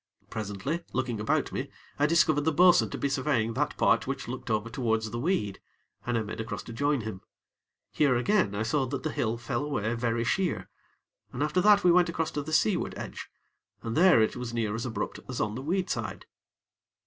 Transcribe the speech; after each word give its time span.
Presently, 0.31 0.83
looking 0.93 1.19
about 1.19 1.51
me, 1.51 1.69
I 1.99 2.07
discovered 2.07 2.41
the 2.41 2.51
bo'sun 2.51 2.89
to 2.89 2.97
be 2.97 3.07
surveying 3.07 3.53
that 3.53 3.77
part 3.77 4.07
which 4.07 4.27
looked 4.27 4.49
over 4.49 4.67
towards 4.67 5.11
the 5.11 5.19
weed, 5.19 5.59
and 6.07 6.17
I 6.17 6.23
made 6.23 6.41
across 6.41 6.63
to 6.63 6.73
join 6.73 7.01
him. 7.01 7.21
Here, 7.91 8.15
again, 8.15 8.55
I 8.55 8.63
saw 8.63 8.87
that 8.87 9.03
the 9.03 9.11
hill 9.11 9.37
fell 9.37 9.63
away 9.63 9.93
very 9.93 10.23
sheer, 10.23 10.71
and 11.31 11.43
after 11.43 11.61
that 11.61 11.83
we 11.83 11.91
went 11.91 12.09
across 12.09 12.31
to 12.31 12.41
the 12.41 12.51
seaward 12.51 12.95
edge, 12.97 13.29
and 13.83 13.95
there 13.95 14.19
it 14.23 14.35
was 14.35 14.55
near 14.55 14.73
as 14.73 14.87
abrupt 14.87 15.19
as 15.29 15.39
on 15.39 15.53
the 15.53 15.61
weed 15.61 15.87
side. 15.87 16.25